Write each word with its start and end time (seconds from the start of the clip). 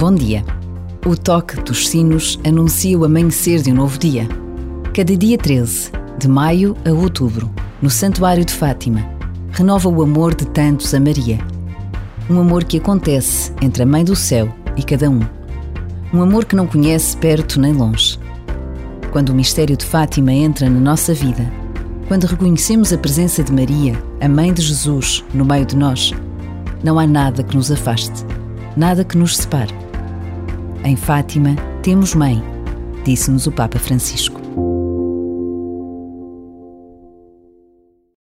Bom 0.00 0.14
dia. 0.14 0.42
O 1.04 1.14
toque 1.14 1.60
dos 1.60 1.86
sinos 1.86 2.40
anuncia 2.42 2.98
o 2.98 3.04
amanhecer 3.04 3.60
de 3.60 3.70
um 3.70 3.74
novo 3.74 3.98
dia. 3.98 4.26
Cada 4.94 5.14
dia 5.14 5.36
13, 5.36 5.90
de 6.18 6.26
maio 6.26 6.74
a 6.86 6.90
outubro, 6.90 7.50
no 7.82 7.90
Santuário 7.90 8.42
de 8.42 8.54
Fátima, 8.54 9.06
renova 9.50 9.90
o 9.90 10.02
amor 10.02 10.34
de 10.34 10.46
tantos 10.46 10.94
a 10.94 10.98
Maria. 10.98 11.38
Um 12.30 12.40
amor 12.40 12.64
que 12.64 12.78
acontece 12.78 13.52
entre 13.60 13.82
a 13.82 13.86
Mãe 13.86 14.02
do 14.02 14.16
Céu 14.16 14.50
e 14.74 14.82
cada 14.82 15.10
um. 15.10 15.20
Um 16.14 16.22
amor 16.22 16.46
que 16.46 16.56
não 16.56 16.66
conhece 16.66 17.14
perto 17.18 17.60
nem 17.60 17.74
longe. 17.74 18.18
Quando 19.12 19.28
o 19.28 19.34
mistério 19.34 19.76
de 19.76 19.84
Fátima 19.84 20.32
entra 20.32 20.70
na 20.70 20.80
nossa 20.80 21.12
vida, 21.12 21.52
quando 22.08 22.24
reconhecemos 22.24 22.90
a 22.90 22.96
presença 22.96 23.44
de 23.44 23.52
Maria, 23.52 24.02
a 24.18 24.28
Mãe 24.30 24.50
de 24.50 24.62
Jesus, 24.62 25.22
no 25.34 25.44
meio 25.44 25.66
de 25.66 25.76
nós, 25.76 26.14
não 26.82 26.98
há 26.98 27.06
nada 27.06 27.42
que 27.42 27.54
nos 27.54 27.70
afaste, 27.70 28.24
nada 28.74 29.04
que 29.04 29.18
nos 29.18 29.36
separe. 29.36 29.79
Em 30.82 30.96
Fátima 30.96 31.56
temos 31.82 32.14
mãe, 32.14 32.42
disse-nos 33.04 33.46
o 33.46 33.52
Papa 33.52 33.78
Francisco. 33.78 34.39